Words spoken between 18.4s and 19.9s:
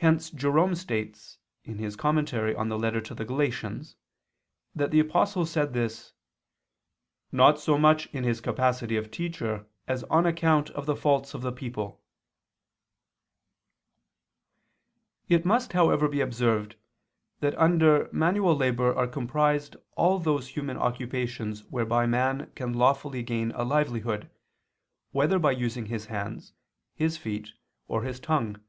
labor are comprised